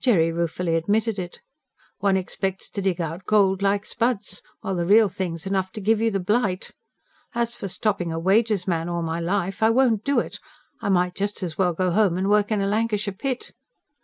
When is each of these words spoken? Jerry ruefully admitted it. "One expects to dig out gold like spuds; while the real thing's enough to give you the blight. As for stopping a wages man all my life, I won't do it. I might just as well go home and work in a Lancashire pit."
Jerry 0.00 0.30
ruefully 0.30 0.76
admitted 0.76 1.18
it. 1.18 1.40
"One 1.98 2.16
expects 2.16 2.70
to 2.70 2.80
dig 2.80 3.00
out 3.00 3.24
gold 3.24 3.60
like 3.60 3.84
spuds; 3.84 4.40
while 4.60 4.76
the 4.76 4.86
real 4.86 5.08
thing's 5.08 5.46
enough 5.48 5.72
to 5.72 5.80
give 5.80 6.00
you 6.00 6.12
the 6.12 6.20
blight. 6.20 6.70
As 7.34 7.56
for 7.56 7.66
stopping 7.66 8.12
a 8.12 8.18
wages 8.20 8.68
man 8.68 8.88
all 8.88 9.02
my 9.02 9.18
life, 9.18 9.64
I 9.64 9.70
won't 9.70 10.04
do 10.04 10.20
it. 10.20 10.38
I 10.80 10.90
might 10.90 11.16
just 11.16 11.42
as 11.42 11.58
well 11.58 11.72
go 11.72 11.90
home 11.90 12.16
and 12.16 12.28
work 12.30 12.52
in 12.52 12.60
a 12.60 12.68
Lancashire 12.68 13.14
pit." 13.14 13.50